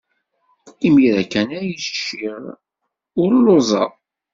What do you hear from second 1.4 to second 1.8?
ay